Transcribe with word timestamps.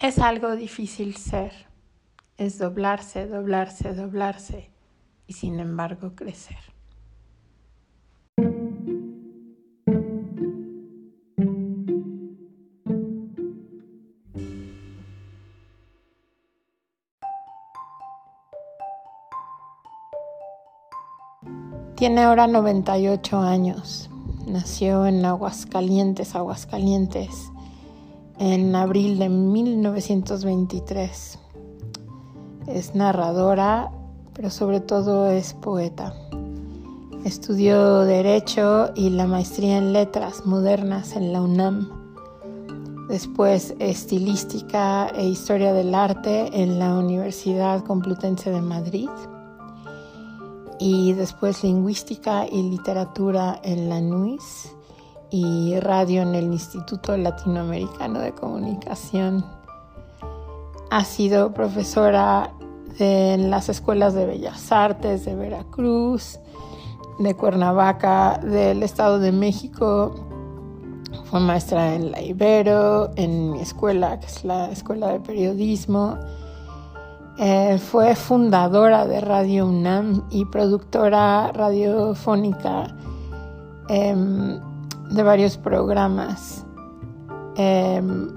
Es 0.00 0.20
algo 0.20 0.54
difícil 0.54 1.16
ser, 1.16 1.52
es 2.36 2.56
doblarse, 2.56 3.26
doblarse, 3.26 3.94
doblarse 3.96 4.70
y 5.26 5.32
sin 5.32 5.58
embargo 5.58 6.14
crecer. 6.14 6.56
Tiene 21.96 22.22
ahora 22.22 22.46
98 22.46 23.40
años. 23.40 24.08
Nació 24.46 25.06
en 25.06 25.24
Aguascalientes, 25.24 26.36
Aguascalientes, 26.36 27.50
en 28.38 28.74
abril 28.74 29.18
de 29.18 29.28
1923. 29.28 31.38
Es 32.66 32.94
narradora, 32.94 33.90
pero 34.34 34.50
sobre 34.50 34.80
todo 34.80 35.28
es 35.28 35.54
poeta. 35.54 36.14
Estudió 37.24 38.00
Derecho 38.00 38.90
y 38.94 39.10
la 39.10 39.26
maestría 39.26 39.78
en 39.78 39.92
Letras 39.92 40.46
Modernas 40.46 41.16
en 41.16 41.32
la 41.32 41.42
UNAM. 41.42 41.88
Después 43.08 43.74
Estilística 43.78 45.08
e 45.08 45.26
Historia 45.26 45.72
del 45.72 45.94
Arte 45.94 46.50
en 46.52 46.78
la 46.78 46.94
Universidad 46.94 47.82
Complutense 47.84 48.50
de 48.50 48.60
Madrid 48.60 49.08
y 50.78 51.14
después 51.14 51.64
lingüística 51.64 52.46
y 52.46 52.62
literatura 52.62 53.58
en 53.64 53.88
la 53.88 54.00
NUIS 54.00 54.76
y 55.30 55.78
radio 55.80 56.22
en 56.22 56.34
el 56.34 56.52
Instituto 56.52 57.16
Latinoamericano 57.16 58.20
de 58.20 58.32
Comunicación. 58.32 59.44
Ha 60.90 61.04
sido 61.04 61.52
profesora 61.52 62.52
en 62.98 63.50
las 63.50 63.68
escuelas 63.68 64.14
de 64.14 64.26
Bellas 64.26 64.72
Artes 64.72 65.24
de 65.24 65.34
Veracruz, 65.34 66.38
de 67.18 67.34
Cuernavaca, 67.34 68.38
del 68.38 68.82
Estado 68.82 69.18
de 69.18 69.32
México. 69.32 70.14
Fue 71.24 71.40
maestra 71.40 71.94
en 71.94 72.10
la 72.10 72.22
Ibero, 72.22 73.10
en 73.16 73.52
mi 73.52 73.60
escuela, 73.60 74.18
que 74.20 74.26
es 74.26 74.44
la 74.44 74.70
Escuela 74.70 75.08
de 75.08 75.20
Periodismo 75.20 76.18
eh, 77.40 77.78
fue 77.78 78.16
fundadora 78.16 79.06
de 79.06 79.20
Radio 79.20 79.68
UNAM 79.68 80.24
y 80.28 80.44
productora 80.46 81.52
radiofónica 81.52 82.88
em, 83.88 84.58
de 85.10 85.22
varios 85.22 85.56
programas. 85.56 86.64
Em, 87.56 88.28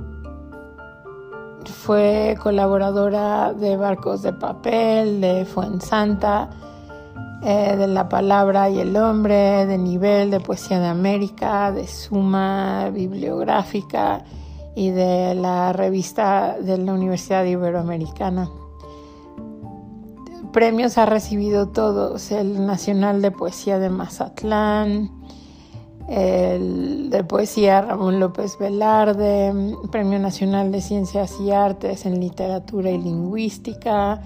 fue 1.66 2.38
colaboradora 2.42 3.54
de 3.54 3.78
Barcos 3.78 4.22
de 4.22 4.34
Papel, 4.34 5.22
de 5.22 5.46
Fuensanta, 5.46 6.50
eh, 7.44 7.76
de 7.76 7.88
La 7.88 8.10
Palabra 8.10 8.70
y 8.70 8.80
el 8.80 8.96
Hombre, 8.96 9.66
de 9.66 9.78
Nivel, 9.78 10.32
de 10.32 10.40
Poesía 10.40 10.80
de 10.80 10.88
América, 10.88 11.72
de 11.72 11.88
Suma 11.88 12.90
Bibliográfica 12.92 14.24
y 14.76 14.90
de 14.92 15.36
la 15.36 15.74
revista 15.74 16.58
de 16.60 16.78
la 16.78 16.94
Universidad 16.94 17.46
Iberoamericana 17.46 18.50
premios 20.52 20.98
ha 20.98 21.06
recibido 21.06 21.70
todos, 21.70 22.32
el 22.32 22.66
Nacional 22.66 23.22
de 23.22 23.32
Poesía 23.32 23.80
de 23.80 23.90
Mazatlán, 23.90 25.10
el 26.12 27.10
de 27.10 27.24
Poesía 27.24 27.82
Ramón 27.82 28.20
López 28.20 28.58
Velarde, 28.60 29.54
Premio 29.92 30.20
Nacional 30.20 30.70
de 30.70 30.82
Ciencias 30.82 31.40
y 31.40 31.52
Artes 31.52 32.06
en 32.06 32.20
Literatura 32.20 32.92
y 32.92 32.98
Lingüística, 32.98 34.22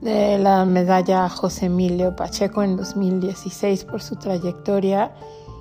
de 0.00 0.38
la 0.38 0.64
medalla 0.64 1.28
José 1.28 1.66
Emilio 1.66 2.16
Pacheco 2.16 2.64
en 2.64 2.76
2016 2.76 3.84
por 3.84 4.02
su 4.02 4.16
trayectoria 4.16 5.12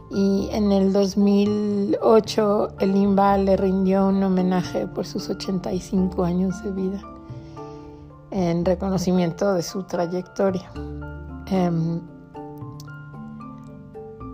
y 0.09 0.49
en 0.53 0.71
el 0.71 0.91
2008 0.91 2.69
el 2.79 2.95
INBA 2.95 3.37
le 3.37 3.57
rindió 3.57 4.07
un 4.07 4.23
homenaje 4.23 4.87
por 4.87 5.05
sus 5.05 5.29
85 5.29 6.23
años 6.23 6.63
de 6.63 6.71
vida 6.71 7.01
en 8.31 8.65
reconocimiento 8.65 9.53
de 9.53 9.61
su 9.61 9.83
trayectoria. 9.83 10.71
Em, 11.49 12.01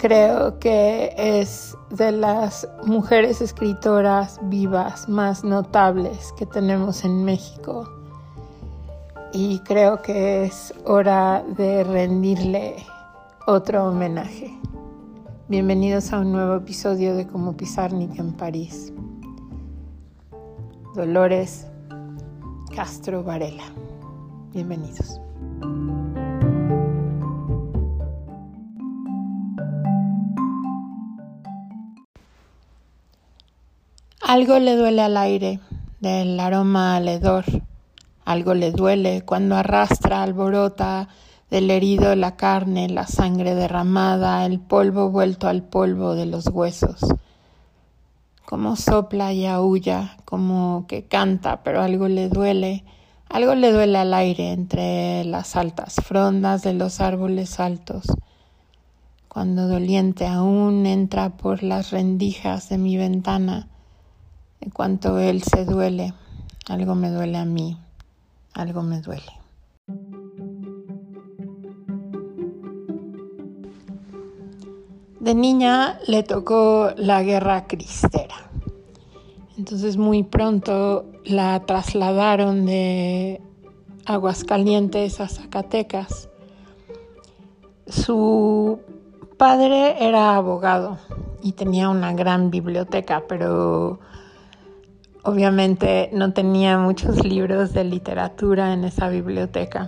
creo 0.03 0.59
que 0.59 1.13
es 1.15 1.77
de 1.89 2.11
las 2.11 2.67
mujeres 2.85 3.39
escritoras 3.39 4.37
vivas 4.49 5.07
más 5.07 5.45
notables 5.45 6.33
que 6.37 6.45
tenemos 6.45 7.05
en 7.05 7.23
México 7.23 7.89
y 9.31 9.59
creo 9.59 10.01
que 10.01 10.43
es 10.43 10.73
hora 10.83 11.41
de 11.55 11.85
rendirle 11.85 12.75
otro 13.47 13.87
homenaje. 13.87 14.53
Bienvenidos 15.47 16.11
a 16.11 16.19
un 16.19 16.33
nuevo 16.33 16.55
episodio 16.55 17.15
de 17.15 17.25
Como 17.25 17.55
Pizarnik 17.55 18.19
en 18.19 18.33
París. 18.33 18.91
Dolores 20.95 21.65
Castro 22.75 23.23
Varela. 23.23 23.63
Bienvenidos. 24.51 25.21
Algo 34.33 34.57
le 34.57 34.75
duele 34.75 35.03
al 35.03 35.15
aire 35.15 35.59
del 35.99 36.39
aroma 36.39 36.95
aledor. 36.95 37.45
Algo 38.25 38.55
le 38.55 38.71
duele 38.71 39.21
cuando 39.21 39.55
arrastra, 39.55 40.23
alborota 40.23 41.07
del 41.51 41.69
herido 41.69 42.15
la 42.15 42.35
carne, 42.35 42.89
la 42.89 43.05
sangre 43.05 43.53
derramada, 43.53 44.43
el 44.47 44.59
polvo 44.59 45.11
vuelto 45.11 45.47
al 45.47 45.61
polvo 45.61 46.15
de 46.15 46.25
los 46.25 46.47
huesos. 46.47 47.13
Como 48.43 48.75
sopla 48.75 49.33
y 49.33 49.45
aúlla, 49.45 50.17
como 50.25 50.85
que 50.87 51.05
canta, 51.05 51.61
pero 51.61 51.83
algo 51.83 52.07
le 52.07 52.27
duele 52.27 52.85
algo 53.29 53.53
le 53.53 53.71
duele 53.71 53.99
al 53.99 54.15
aire 54.15 54.51
entre 54.51 55.25
las 55.25 55.55
altas 55.55 55.93
frondas 56.03 56.63
de 56.63 56.73
los 56.73 57.01
árboles 57.01 57.59
altos, 57.59 58.07
cuando 59.27 59.67
doliente 59.67 60.25
aún 60.25 60.87
entra 60.87 61.37
por 61.37 61.61
las 61.61 61.91
rendijas 61.91 62.69
de 62.69 62.79
mi 62.79 62.97
ventana, 62.97 63.67
en 64.63 64.69
cuanto 64.69 65.19
él 65.19 65.43
se 65.43 65.65
duele, 65.65 66.13
algo 66.69 66.95
me 66.95 67.09
duele 67.09 67.37
a 67.37 67.43
mí, 67.43 67.77
algo 68.53 68.81
me 68.81 69.01
duele. 69.01 69.33
De 75.19 75.35
niña 75.35 75.99
le 76.07 76.23
tocó 76.23 76.91
la 76.95 77.23
guerra 77.23 77.67
cristera. 77.67 78.35
Entonces 79.57 79.97
muy 79.97 80.23
pronto 80.23 81.05
la 81.25 81.59
trasladaron 81.65 82.65
de 82.65 83.41
Aguascalientes 84.05 85.19
a 85.19 85.27
Zacatecas. 85.27 86.29
Su 87.85 88.79
padre 89.37 90.05
era 90.05 90.37
abogado 90.37 90.99
y 91.41 91.51
tenía 91.51 91.89
una 91.89 92.13
gran 92.13 92.49
biblioteca, 92.49 93.23
pero 93.27 93.99
obviamente 95.23 96.09
no 96.13 96.33
tenía 96.33 96.77
muchos 96.77 97.25
libros 97.25 97.73
de 97.73 97.83
literatura 97.83 98.73
en 98.73 98.83
esa 98.83 99.09
biblioteca. 99.09 99.87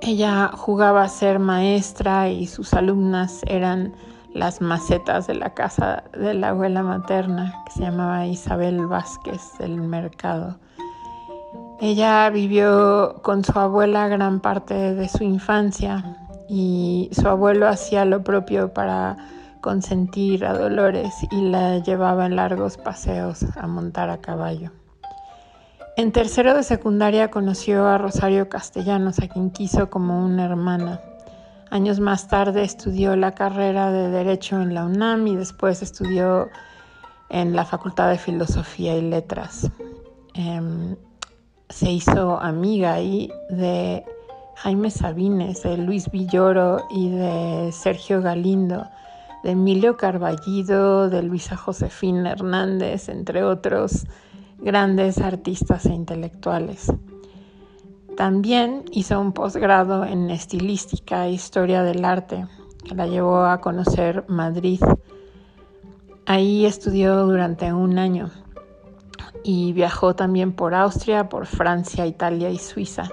Ella 0.00 0.50
jugaba 0.54 1.02
a 1.02 1.08
ser 1.08 1.38
maestra 1.38 2.28
y 2.28 2.46
sus 2.46 2.74
alumnas 2.74 3.40
eran 3.46 3.94
las 4.32 4.60
macetas 4.60 5.26
de 5.26 5.34
la 5.34 5.54
casa 5.54 6.04
de 6.12 6.34
la 6.34 6.48
abuela 6.50 6.82
materna, 6.82 7.62
que 7.66 7.72
se 7.72 7.80
llamaba 7.80 8.26
Isabel 8.26 8.86
Vázquez 8.86 9.40
del 9.58 9.80
Mercado. 9.80 10.58
Ella 11.80 12.30
vivió 12.30 13.20
con 13.22 13.44
su 13.44 13.58
abuela 13.58 14.08
gran 14.08 14.40
parte 14.40 14.94
de 14.94 15.08
su 15.08 15.24
infancia 15.24 16.16
y 16.48 17.10
su 17.12 17.28
abuelo 17.28 17.68
hacía 17.68 18.04
lo 18.04 18.22
propio 18.22 18.72
para 18.72 19.16
consentir 19.64 20.44
a 20.44 20.52
Dolores 20.52 21.14
y 21.30 21.40
la 21.40 21.78
llevaba 21.78 22.28
largos 22.28 22.76
paseos 22.76 23.46
a 23.56 23.66
montar 23.66 24.10
a 24.10 24.20
caballo. 24.20 24.72
En 25.96 26.12
tercero 26.12 26.54
de 26.54 26.62
secundaria 26.62 27.30
conoció 27.30 27.86
a 27.86 27.96
Rosario 27.96 28.50
Castellanos, 28.50 29.20
a 29.20 29.28
quien 29.28 29.50
quiso 29.50 29.88
como 29.88 30.22
una 30.22 30.44
hermana. 30.44 31.00
Años 31.70 31.98
más 31.98 32.28
tarde 32.28 32.62
estudió 32.62 33.16
la 33.16 33.32
carrera 33.32 33.90
de 33.90 34.10
Derecho 34.10 34.60
en 34.60 34.74
la 34.74 34.84
UNAM 34.84 35.26
y 35.28 35.36
después 35.36 35.80
estudió 35.80 36.50
en 37.30 37.56
la 37.56 37.64
Facultad 37.64 38.10
de 38.10 38.18
Filosofía 38.18 38.94
y 38.98 39.00
Letras. 39.00 39.70
Em, 40.34 40.94
se 41.70 41.90
hizo 41.90 42.38
amiga 42.38 42.92
ahí 42.92 43.32
de 43.48 44.04
Jaime 44.56 44.90
Sabines, 44.90 45.62
de 45.62 45.78
Luis 45.78 46.10
Villoro 46.10 46.82
y 46.90 47.08
de 47.08 47.72
Sergio 47.72 48.20
Galindo, 48.20 48.84
de 49.44 49.50
Emilio 49.50 49.98
Carballido, 49.98 51.10
de 51.10 51.22
Luisa 51.22 51.54
Josefina 51.54 52.32
Hernández, 52.32 53.10
entre 53.10 53.44
otros 53.44 54.06
grandes 54.58 55.18
artistas 55.18 55.84
e 55.84 55.92
intelectuales. 55.92 56.90
También 58.16 58.84
hizo 58.90 59.20
un 59.20 59.32
posgrado 59.32 60.06
en 60.06 60.30
estilística 60.30 61.26
e 61.26 61.32
historia 61.32 61.82
del 61.82 62.06
arte, 62.06 62.46
que 62.84 62.94
la 62.94 63.06
llevó 63.06 63.44
a 63.44 63.60
conocer 63.60 64.24
Madrid. 64.28 64.80
Ahí 66.24 66.64
estudió 66.64 67.26
durante 67.26 67.70
un 67.70 67.98
año 67.98 68.30
y 69.42 69.74
viajó 69.74 70.16
también 70.16 70.52
por 70.52 70.74
Austria, 70.74 71.28
por 71.28 71.44
Francia, 71.44 72.06
Italia 72.06 72.48
y 72.48 72.56
Suiza, 72.56 73.10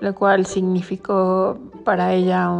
lo 0.00 0.14
cual 0.14 0.46
significó 0.46 1.58
para 1.84 2.14
ella 2.14 2.50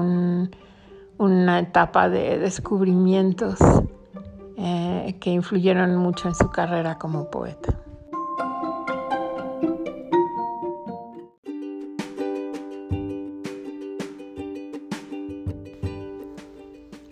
una 1.18 1.60
etapa 1.60 2.08
de 2.08 2.38
descubrimientos 2.38 3.58
eh, 4.56 5.16
que 5.20 5.30
influyeron 5.30 5.96
mucho 5.96 6.28
en 6.28 6.34
su 6.34 6.50
carrera 6.50 6.98
como 6.98 7.30
poeta. 7.30 7.80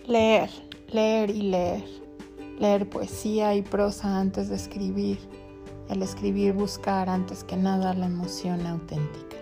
Leer, 0.07 0.49
leer 0.91 1.29
y 1.29 1.41
leer. 1.43 1.83
Leer 2.59 2.87
poesía 2.87 3.55
y 3.55 3.61
prosa 3.61 4.19
antes 4.19 4.49
de 4.49 4.55
escribir. 4.55 5.17
El 5.89 6.01
escribir 6.01 6.53
buscar 6.53 7.09
antes 7.09 7.43
que 7.43 7.57
nada 7.57 7.93
la 7.93 8.05
emoción 8.05 8.65
auténtica. 8.67 9.32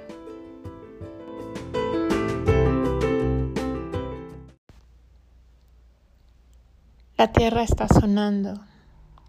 La 7.22 7.32
tierra 7.32 7.62
está 7.62 7.88
sonando 7.88 8.56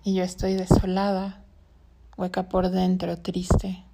y 0.02 0.14
yo 0.14 0.24
estoy 0.24 0.54
desolada, 0.54 1.44
hueca 2.16 2.48
por 2.48 2.70
dentro, 2.70 3.18
triste. 3.18 3.84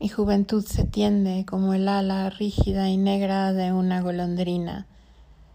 Mi 0.00 0.08
juventud 0.08 0.64
se 0.66 0.82
tiende 0.82 1.46
como 1.46 1.74
el 1.74 1.86
ala 1.86 2.28
rígida 2.28 2.90
y 2.90 2.96
negra 2.96 3.52
de 3.52 3.72
una 3.72 4.00
golondrina 4.00 4.88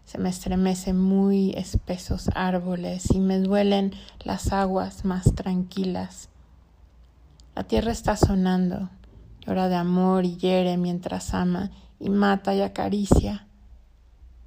se 0.06 0.16
me 0.16 0.30
estremecen 0.30 0.98
muy 0.98 1.50
espesos 1.50 2.30
árboles 2.34 3.10
y 3.10 3.20
me 3.20 3.38
duelen 3.38 3.92
las 4.24 4.54
aguas 4.54 5.04
más 5.04 5.34
tranquilas. 5.34 6.30
La 7.54 7.64
tierra 7.64 7.92
está 7.92 8.16
sonando, 8.16 8.88
llora 9.46 9.68
de 9.68 9.76
amor 9.76 10.24
y 10.24 10.38
hiere 10.38 10.78
mientras 10.78 11.34
ama 11.34 11.70
y 11.98 12.08
mata 12.08 12.54
y 12.54 12.62
acaricia. 12.62 13.49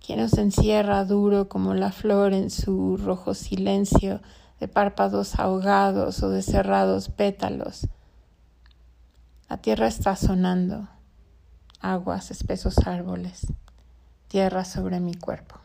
¿Quién 0.06 0.20
nos 0.20 0.38
encierra 0.38 1.06
duro 1.06 1.50
como 1.50 1.74
la 1.74 1.92
flor 1.92 2.34
en 2.34 2.52
su 2.52 2.98
rojo 2.98 3.34
silencio 3.34 4.20
de 4.60 4.68
párpados 4.68 5.40
ahogados 5.40 6.22
o 6.22 6.30
de 6.30 6.42
cerrados 6.44 7.10
pétalos? 7.10 7.88
La 9.50 9.58
tierra 9.58 9.88
está 9.88 10.16
sonando, 10.16 10.88
aguas, 11.80 12.30
espesos 12.30 12.78
árboles 12.86 13.48
tierra 14.34 14.66
sobre 14.66 15.00
mi 15.00 15.14
cuerpo. 15.14 15.58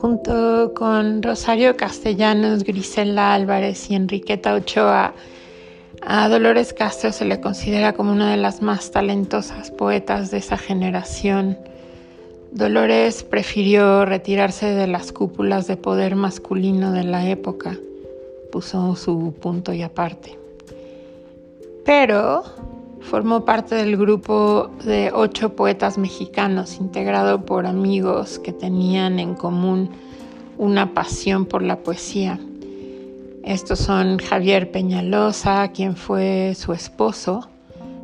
Junto 0.00 0.74
con 0.74 1.22
Rosario 1.22 1.76
Castellanos, 1.76 2.64
Grisela 2.64 3.34
Álvarez 3.34 3.88
y 3.88 3.94
Enriqueta 3.94 4.52
Ochoa, 4.54 5.14
a 6.02 6.28
Dolores 6.28 6.72
Castro 6.72 7.12
se 7.12 7.24
le 7.24 7.40
considera 7.40 7.92
como 7.92 8.12
una 8.12 8.30
de 8.30 8.36
las 8.36 8.62
más 8.62 8.90
talentosas 8.90 9.70
poetas 9.70 10.30
de 10.30 10.38
esa 10.38 10.56
generación. 10.56 11.58
Dolores 12.52 13.22
prefirió 13.22 14.04
retirarse 14.04 14.66
de 14.66 14.86
las 14.86 15.12
cúpulas 15.12 15.66
de 15.66 15.76
poder 15.76 16.16
masculino 16.16 16.92
de 16.92 17.04
la 17.04 17.28
época, 17.28 17.76
puso 18.50 18.96
su 18.96 19.34
punto 19.40 19.72
y 19.72 19.82
aparte. 19.82 20.38
Pero 21.84 22.44
Formó 23.00 23.44
parte 23.44 23.74
del 23.74 23.96
grupo 23.96 24.70
de 24.84 25.10
ocho 25.12 25.56
poetas 25.56 25.98
mexicanos, 25.98 26.78
integrado 26.78 27.44
por 27.44 27.66
amigos 27.66 28.38
que 28.38 28.52
tenían 28.52 29.18
en 29.18 29.34
común 29.34 29.90
una 30.58 30.92
pasión 30.94 31.46
por 31.46 31.62
la 31.62 31.78
poesía. 31.78 32.38
Estos 33.44 33.78
son 33.78 34.18
Javier 34.18 34.70
Peñalosa, 34.70 35.68
quien 35.72 35.96
fue 35.96 36.54
su 36.54 36.72
esposo, 36.72 37.48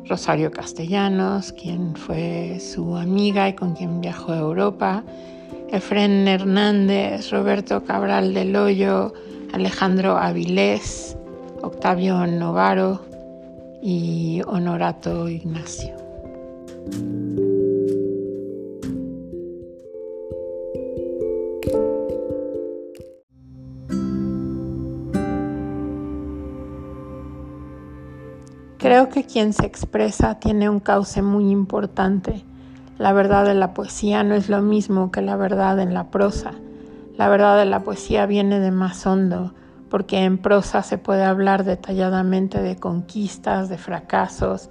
Rosario 0.07 0.51
Castellanos, 0.51 1.53
quien 1.53 1.95
fue 1.95 2.59
su 2.59 2.95
amiga 2.97 3.49
y 3.49 3.53
con 3.53 3.73
quien 3.73 4.01
viajó 4.01 4.33
a 4.33 4.39
Europa, 4.39 5.03
Efren 5.69 6.27
Hernández, 6.27 7.31
Roberto 7.31 7.83
Cabral 7.83 8.33
del 8.33 8.55
Hoyo, 8.55 9.13
Alejandro 9.53 10.17
Avilés, 10.17 11.17
Octavio 11.61 12.25
Novaro, 12.27 13.01
y 13.81 14.41
Honorato 14.45 15.29
Ignacio. 15.29 15.95
Creo 28.87 29.09
que 29.09 29.25
quien 29.25 29.51
se 29.51 29.65
expresa 29.65 30.39
tiene 30.39 30.69
un 30.69 30.79
cauce 30.79 31.21
muy 31.21 31.51
importante. 31.51 32.45
La 32.97 33.11
verdad 33.11 33.43
de 33.43 33.53
la 33.53 33.73
poesía 33.73 34.23
no 34.23 34.33
es 34.33 34.47
lo 34.47 34.61
mismo 34.61 35.11
que 35.11 35.21
la 35.21 35.35
verdad 35.35 35.77
en 35.81 35.93
la 35.93 36.09
prosa. 36.09 36.53
La 37.17 37.27
verdad 37.27 37.57
de 37.57 37.65
la 37.65 37.81
poesía 37.81 38.25
viene 38.27 38.61
de 38.61 38.71
más 38.71 39.05
hondo, 39.05 39.53
porque 39.89 40.23
en 40.23 40.37
prosa 40.37 40.83
se 40.83 40.97
puede 40.97 41.25
hablar 41.25 41.65
detalladamente 41.65 42.61
de 42.61 42.77
conquistas, 42.77 43.67
de 43.67 43.77
fracasos. 43.77 44.69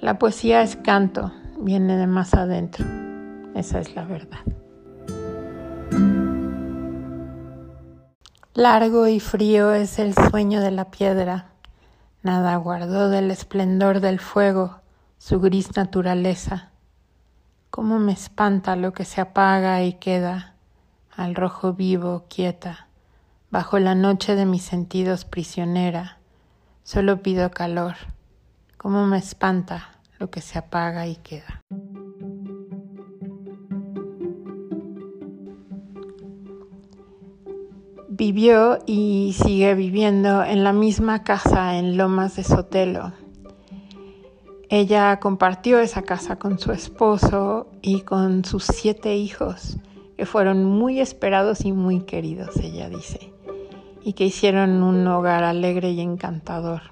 La 0.00 0.18
poesía 0.18 0.62
es 0.62 0.76
canto, 0.76 1.30
viene 1.60 1.98
de 1.98 2.06
más 2.06 2.32
adentro. 2.32 2.86
Esa 3.54 3.80
es 3.80 3.94
la 3.94 4.06
verdad. 4.06 4.40
Largo 8.54 9.08
y 9.08 9.20
frío 9.20 9.74
es 9.74 9.98
el 9.98 10.14
sueño 10.14 10.62
de 10.62 10.70
la 10.70 10.90
piedra. 10.90 11.51
Nada 12.22 12.56
guardó 12.56 13.08
del 13.08 13.30
esplendor 13.30 14.00
del 14.00 14.20
fuego, 14.20 14.80
su 15.18 15.40
gris 15.40 15.76
naturaleza. 15.76 16.70
Cómo 17.70 17.98
me 17.98 18.12
espanta 18.12 18.76
lo 18.76 18.92
que 18.92 19.04
se 19.04 19.20
apaga 19.20 19.82
y 19.82 19.94
queda 19.94 20.54
al 21.16 21.34
rojo 21.34 21.74
vivo, 21.74 22.26
quieta 22.28 22.88
Bajo 23.52 23.78
la 23.78 23.94
noche 23.94 24.34
de 24.34 24.46
mis 24.46 24.62
sentidos 24.62 25.26
prisionera, 25.26 26.16
solo 26.84 27.20
pido 27.22 27.50
calor. 27.50 27.96
Cómo 28.78 29.06
me 29.06 29.18
espanta 29.18 29.90
lo 30.18 30.30
que 30.30 30.40
se 30.40 30.58
apaga 30.58 31.06
y 31.06 31.16
queda. 31.16 31.60
Vivió 38.24 38.78
y 38.86 39.34
sigue 39.36 39.74
viviendo 39.74 40.44
en 40.44 40.62
la 40.62 40.72
misma 40.72 41.24
casa 41.24 41.76
en 41.76 41.96
Lomas 41.96 42.36
de 42.36 42.44
Sotelo. 42.44 43.12
Ella 44.68 45.18
compartió 45.18 45.80
esa 45.80 46.02
casa 46.02 46.36
con 46.36 46.60
su 46.60 46.70
esposo 46.70 47.66
y 47.82 48.02
con 48.02 48.44
sus 48.44 48.62
siete 48.62 49.16
hijos, 49.16 49.76
que 50.16 50.24
fueron 50.24 50.62
muy 50.62 51.00
esperados 51.00 51.64
y 51.64 51.72
muy 51.72 52.02
queridos, 52.02 52.54
ella 52.58 52.88
dice 52.88 53.32
y 54.04 54.12
que 54.12 54.26
hicieron 54.26 54.84
un 54.84 55.04
hogar 55.08 55.42
alegre 55.42 55.90
y 55.90 56.00
encantador. 56.00 56.82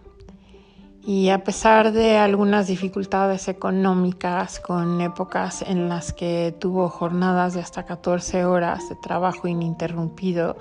Y 1.07 1.29
a 1.29 1.45
pesar 1.45 1.93
de 1.93 2.17
algunas 2.19 2.67
dificultades 2.67 3.47
económicas, 3.47 4.59
con 4.59 5.01
épocas 5.01 5.63
en 5.63 5.89
las 5.89 6.13
que 6.13 6.53
tuvo 6.59 6.89
jornadas 6.89 7.55
de 7.55 7.61
hasta 7.61 7.85
14 7.85 8.47
horas 8.47 8.89
de 8.89 8.97
trabajo 8.97 9.47
ininterrumpido, 9.47 10.57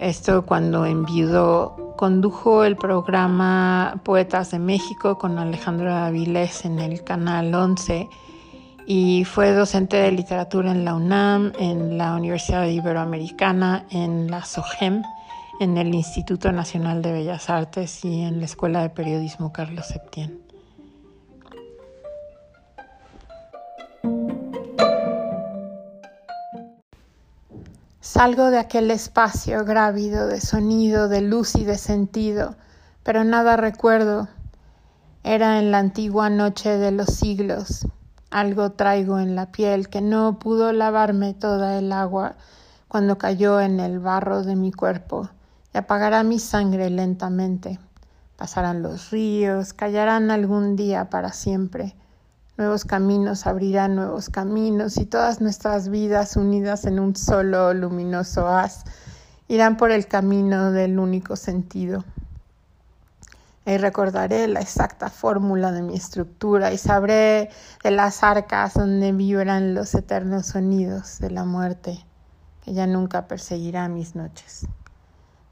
esto 0.00 0.46
cuando 0.46 0.86
enviudó, 0.86 1.94
condujo 1.96 2.64
el 2.64 2.76
programa 2.76 4.00
Poetas 4.02 4.50
de 4.50 4.58
México 4.58 5.18
con 5.18 5.38
Alejandro 5.38 5.92
Avilés 5.92 6.64
en 6.64 6.78
el 6.78 7.04
Canal 7.04 7.54
11 7.54 8.08
y 8.86 9.24
fue 9.24 9.52
docente 9.52 9.98
de 9.98 10.10
literatura 10.10 10.72
en 10.72 10.86
la 10.86 10.94
UNAM, 10.94 11.52
en 11.58 11.98
la 11.98 12.14
Universidad 12.14 12.66
Iberoamericana, 12.66 13.84
en 13.90 14.30
la 14.30 14.44
SOGEM, 14.44 15.02
en 15.60 15.76
el 15.76 15.94
Instituto 15.94 16.50
Nacional 16.50 17.02
de 17.02 17.12
Bellas 17.12 17.50
Artes 17.50 18.02
y 18.04 18.22
en 18.22 18.40
la 18.40 18.46
Escuela 18.46 18.80
de 18.80 18.88
Periodismo 18.88 19.52
Carlos 19.52 19.86
Septién. 19.86 20.49
Salgo 28.12 28.50
de 28.50 28.58
aquel 28.58 28.90
espacio 28.90 29.64
grávido 29.64 30.26
de 30.26 30.40
sonido, 30.40 31.08
de 31.08 31.20
luz 31.20 31.54
y 31.54 31.64
de 31.64 31.78
sentido, 31.78 32.56
pero 33.04 33.22
nada 33.22 33.56
recuerdo. 33.56 34.26
Era 35.22 35.60
en 35.60 35.70
la 35.70 35.78
antigua 35.78 36.28
noche 36.28 36.76
de 36.76 36.90
los 36.90 37.06
siglos, 37.06 37.86
algo 38.32 38.72
traigo 38.72 39.20
en 39.20 39.36
la 39.36 39.52
piel 39.52 39.88
que 39.88 40.00
no 40.00 40.40
pudo 40.40 40.72
lavarme 40.72 41.34
toda 41.34 41.78
el 41.78 41.92
agua, 41.92 42.34
cuando 42.88 43.16
cayó 43.16 43.60
en 43.60 43.78
el 43.78 44.00
barro 44.00 44.42
de 44.42 44.56
mi 44.56 44.72
cuerpo 44.72 45.30
y 45.72 45.78
apagará 45.78 46.24
mi 46.24 46.40
sangre 46.40 46.90
lentamente. 46.90 47.78
Pasarán 48.36 48.82
los 48.82 49.12
ríos, 49.12 49.72
callarán 49.72 50.32
algún 50.32 50.74
día 50.74 51.10
para 51.10 51.32
siempre. 51.32 51.94
Nuevos 52.60 52.84
caminos 52.84 53.46
abrirán 53.46 53.96
nuevos 53.96 54.28
caminos 54.28 54.98
y 54.98 55.06
todas 55.06 55.40
nuestras 55.40 55.88
vidas 55.88 56.36
unidas 56.36 56.84
en 56.84 57.00
un 57.00 57.16
solo 57.16 57.72
luminoso 57.72 58.46
haz 58.46 58.84
irán 59.48 59.78
por 59.78 59.90
el 59.90 60.06
camino 60.06 60.70
del 60.70 60.98
único 60.98 61.36
sentido. 61.36 62.04
Y 63.64 63.78
recordaré 63.78 64.46
la 64.46 64.60
exacta 64.60 65.08
fórmula 65.08 65.72
de 65.72 65.80
mi 65.80 65.94
estructura 65.94 66.70
y 66.70 66.76
sabré 66.76 67.48
de 67.82 67.90
las 67.92 68.22
arcas 68.22 68.74
donde 68.74 69.12
vibran 69.12 69.72
los 69.72 69.94
eternos 69.94 70.48
sonidos 70.48 71.18
de 71.18 71.30
la 71.30 71.46
muerte 71.46 72.04
que 72.62 72.74
ya 72.74 72.86
nunca 72.86 73.26
perseguirá 73.26 73.88
mis 73.88 74.14
noches, 74.14 74.66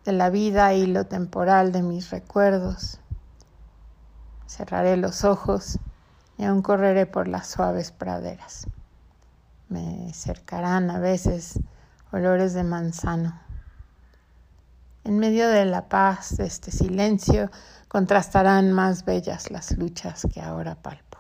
de 0.05 0.13
la 0.13 0.29
vida 0.29 0.75
y 0.75 0.87
lo 0.87 1.07
temporal 1.07 1.73
de 1.73 1.81
mis 1.81 2.11
recuerdos. 2.11 3.01
Cerraré 4.47 4.99
los 4.99 5.25
ojos 5.25 5.79
y 6.39 6.45
aún 6.45 6.63
correré 6.63 7.05
por 7.05 7.29
las 7.29 7.49
suaves 7.49 7.91
praderas. 7.91 8.67
Me 9.69 10.13
cercarán 10.15 10.91
a 10.91 11.01
veces 11.01 11.59
olores 12.13 12.55
de 12.55 12.63
manzano. 12.63 13.39
En 15.05 15.19
medio 15.19 15.49
de 15.49 15.65
la 15.65 15.89
paz 15.89 16.37
de 16.37 16.47
este 16.47 16.71
silencio 16.71 17.51
contrastarán 17.89 18.73
más 18.73 19.05
bellas 19.05 19.51
las 19.51 19.77
luchas 19.77 20.27
que 20.33 20.41
ahora 20.41 20.77
palpo. 20.77 21.19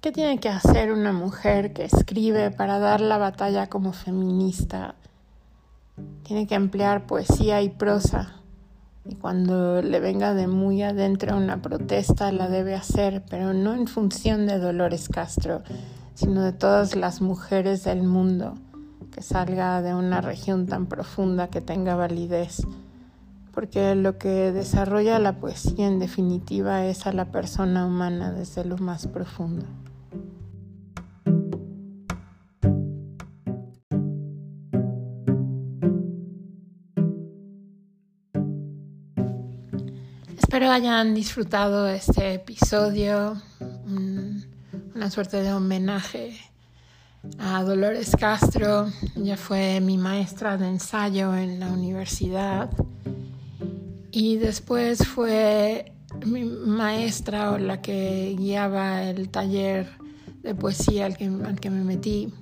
¿Qué 0.00 0.12
tiene 0.12 0.38
que 0.38 0.48
hacer 0.48 0.92
una 0.92 1.12
mujer 1.12 1.72
que 1.72 1.84
escribe 1.84 2.50
para 2.50 2.78
dar 2.78 3.00
la 3.00 3.18
batalla 3.18 3.68
como 3.68 3.92
feminista? 3.92 4.94
Tiene 6.24 6.46
que 6.46 6.54
emplear 6.54 7.06
poesía 7.06 7.62
y 7.62 7.68
prosa. 7.68 8.36
Y 9.04 9.16
cuando 9.16 9.82
le 9.82 10.00
venga 10.00 10.32
de 10.32 10.46
muy 10.46 10.82
adentro 10.82 11.36
una 11.36 11.60
protesta, 11.60 12.32
la 12.32 12.48
debe 12.48 12.74
hacer, 12.74 13.22
pero 13.28 13.52
no 13.52 13.74
en 13.74 13.86
función 13.86 14.46
de 14.46 14.58
Dolores 14.58 15.08
Castro, 15.08 15.62
sino 16.14 16.42
de 16.42 16.52
todas 16.52 16.96
las 16.96 17.20
mujeres 17.20 17.84
del 17.84 18.02
mundo, 18.02 18.54
que 19.12 19.20
salga 19.20 19.82
de 19.82 19.94
una 19.94 20.20
región 20.20 20.66
tan 20.66 20.86
profunda 20.86 21.48
que 21.48 21.60
tenga 21.60 21.94
validez. 21.94 22.66
Porque 23.52 23.94
lo 23.94 24.18
que 24.18 24.50
desarrolla 24.50 25.18
la 25.18 25.36
poesía 25.36 25.86
en 25.86 25.98
definitiva 25.98 26.86
es 26.86 27.06
a 27.06 27.12
la 27.12 27.26
persona 27.26 27.86
humana 27.86 28.32
desde 28.32 28.64
lo 28.64 28.78
más 28.78 29.06
profundo. 29.06 29.66
Espero 40.54 40.70
hayan 40.70 41.14
disfrutado 41.14 41.88
este 41.88 42.34
episodio, 42.34 43.42
una 44.94 45.10
suerte 45.10 45.42
de 45.42 45.52
homenaje 45.52 46.38
a 47.40 47.64
Dolores 47.64 48.14
Castro. 48.16 48.86
Ella 49.16 49.36
fue 49.36 49.80
mi 49.80 49.98
maestra 49.98 50.56
de 50.56 50.68
ensayo 50.68 51.34
en 51.34 51.58
la 51.58 51.72
universidad 51.72 52.70
y 54.12 54.36
después 54.36 55.04
fue 55.04 55.92
mi 56.24 56.44
maestra 56.44 57.50
o 57.50 57.58
la 57.58 57.82
que 57.82 58.36
guiaba 58.38 59.02
el 59.02 59.30
taller 59.30 59.88
de 60.44 60.54
poesía 60.54 61.06
al 61.06 61.16
que, 61.16 61.24
al 61.24 61.58
que 61.58 61.70
me 61.70 61.82
metí. 61.82 62.32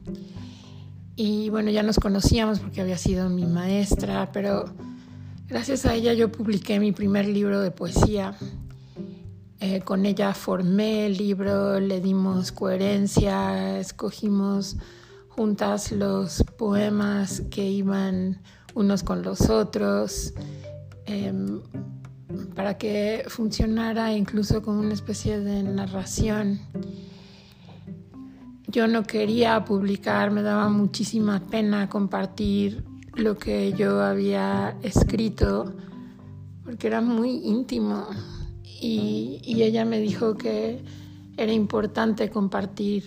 Y 1.17 1.49
bueno, 1.49 1.71
ya 1.71 1.83
nos 1.83 1.99
conocíamos 1.99 2.61
porque 2.61 2.83
había 2.83 2.99
sido 2.99 3.31
mi 3.31 3.47
maestra, 3.47 4.29
pero 4.33 4.67
Gracias 5.53 5.85
a 5.85 5.95
ella 5.95 6.15
yo 6.15 6.33
publiqué 6.33 6.81
mi 6.81 6.93
primer 6.93 7.29
libro 7.29 7.61
de 7.61 7.71
poesía. 7.71 8.35
Eh, 9.61 9.83
con 9.83 10.07
ella 10.07 10.33
formé 10.33 11.05
el 11.05 11.19
libro, 11.19 11.79
le 11.79 12.01
dimos 12.01 12.53
coherencia, 12.53 13.79
escogimos 13.79 14.79
juntas 15.29 15.93
los 15.93 16.43
poemas 16.57 17.43
que 17.51 17.69
iban 17.69 18.41
unos 18.75 19.03
con 19.03 19.23
los 19.23 19.51
otros, 19.51 20.33
em, 21.05 21.61
para 22.55 22.79
que 22.79 23.27
funcionara 23.29 24.15
incluso 24.15 24.63
como 24.63 24.81
una 24.81 24.95
especie 24.95 25.39
de 25.39 25.63
narración. 25.65 26.61
Yo 28.69 28.89
no 28.89 29.03
quería 29.03 29.67
publicar, 29.67 30.31
me 30.31 30.41
daba 30.41 30.71
muchísima 30.71 31.41
pena 31.41 31.91
compartir 31.91 32.91
lo 33.15 33.37
que 33.37 33.73
yo 33.73 34.01
había 34.03 34.77
escrito 34.83 35.75
porque 36.65 36.87
era 36.87 37.01
muy 37.01 37.43
íntimo 37.45 38.07
y, 38.65 39.41
ella 39.63 39.85
me 39.85 40.01
dijo 40.01 40.35
que 40.37 40.83
era 41.37 41.53
importante 41.53 42.31
compartir 42.31 43.05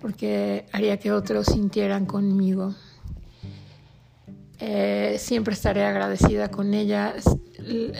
porque 0.00 0.66
haría 0.72 0.98
que 0.98 1.12
otros 1.12 1.46
sintieran 1.46 2.06
conmigo. 2.06 2.74
Eh, 4.58 5.16
siempre 5.18 5.54
estaré 5.54 5.84
agradecida 5.84 6.50
con 6.50 6.74
ella. 6.74 7.14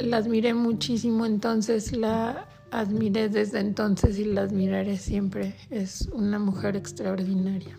La 0.02 0.16
admiré 0.16 0.52
muchísimo 0.54 1.24
entonces, 1.26 1.92
la 1.92 2.48
admiré 2.72 3.28
desde 3.28 3.60
entonces 3.60 4.18
y 4.18 4.24
la 4.24 4.42
admiraré 4.42 4.96
siempre. 4.96 5.54
Es 5.70 6.08
una 6.12 6.40
mujer 6.40 6.74
extraordinaria. 6.76 7.78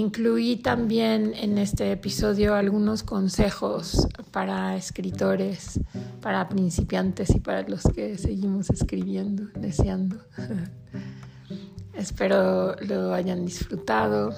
Incluí 0.00 0.56
también 0.56 1.34
en 1.34 1.58
este 1.58 1.92
episodio 1.92 2.54
algunos 2.54 3.02
consejos 3.02 4.08
para 4.30 4.74
escritores, 4.74 5.78
para 6.22 6.48
principiantes 6.48 7.28
y 7.28 7.40
para 7.40 7.68
los 7.68 7.82
que 7.82 8.16
seguimos 8.16 8.70
escribiendo, 8.70 9.48
deseando. 9.54 10.16
Espero 11.92 12.76
lo 12.76 13.12
hayan 13.12 13.44
disfrutado. 13.44 14.32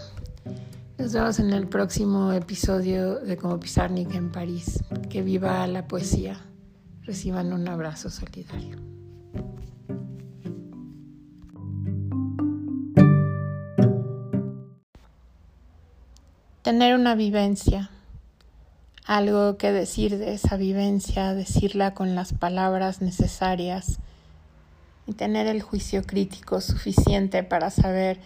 Nos 0.98 1.12
vemos 1.12 1.38
en 1.38 1.52
el 1.52 1.68
próximo 1.68 2.32
episodio 2.32 3.20
de 3.20 3.36
Como 3.36 3.60
Pizarnik 3.60 4.12
en 4.16 4.32
París. 4.32 4.82
Que 5.08 5.22
viva 5.22 5.64
la 5.68 5.86
poesía. 5.86 6.40
Reciban 7.02 7.52
un 7.52 7.68
abrazo 7.68 8.10
solidario. 8.10 8.78
Tener 16.72 16.94
una 16.94 17.14
vivencia, 17.14 17.90
algo 19.04 19.58
que 19.58 19.72
decir 19.72 20.16
de 20.16 20.32
esa 20.32 20.56
vivencia, 20.56 21.34
decirla 21.34 21.92
con 21.92 22.14
las 22.14 22.32
palabras 22.32 23.02
necesarias 23.02 23.98
y 25.06 25.12
tener 25.12 25.46
el 25.48 25.60
juicio 25.60 26.02
crítico 26.02 26.62
suficiente 26.62 27.42
para 27.42 27.68
saber 27.68 28.20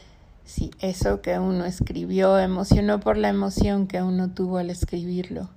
si 0.44 0.70
eso 0.78 1.22
que 1.22 1.40
uno 1.40 1.64
escribió 1.64 2.38
emocionó 2.38 3.00
por 3.00 3.16
la 3.16 3.30
emoción 3.30 3.88
que 3.88 4.00
uno 4.00 4.30
tuvo 4.30 4.58
al 4.58 4.70
escribirlo. 4.70 5.50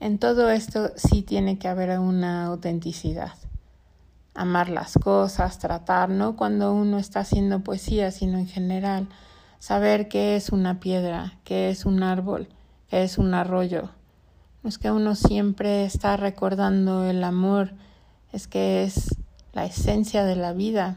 En 0.00 0.18
todo 0.18 0.48
esto 0.48 0.92
sí 0.96 1.20
tiene 1.20 1.58
que 1.58 1.68
haber 1.68 1.98
una 1.98 2.46
autenticidad. 2.46 3.34
Amar 4.32 4.70
las 4.70 4.94
cosas, 4.94 5.58
tratar, 5.58 6.08
no 6.08 6.36
cuando 6.36 6.72
uno 6.72 6.96
está 6.96 7.20
haciendo 7.20 7.60
poesía, 7.60 8.10
sino 8.12 8.38
en 8.38 8.46
general 8.46 9.08
saber 9.62 10.08
qué 10.08 10.34
es 10.34 10.48
una 10.48 10.80
piedra, 10.80 11.38
qué 11.44 11.70
es 11.70 11.86
un 11.86 12.02
árbol, 12.02 12.48
qué 12.88 13.04
es 13.04 13.16
un 13.16 13.32
arroyo. 13.32 13.90
No 14.64 14.68
es 14.68 14.76
que 14.76 14.90
uno 14.90 15.14
siempre 15.14 15.84
está 15.84 16.16
recordando 16.16 17.04
el 17.04 17.22
amor, 17.22 17.72
es 18.32 18.48
que 18.48 18.82
es 18.82 19.16
la 19.52 19.64
esencia 19.64 20.24
de 20.24 20.34
la 20.34 20.52
vida 20.52 20.96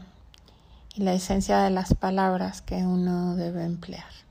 y 0.96 1.04
la 1.04 1.14
esencia 1.14 1.60
de 1.60 1.70
las 1.70 1.94
palabras 1.94 2.60
que 2.60 2.84
uno 2.84 3.36
debe 3.36 3.62
emplear. 3.62 4.25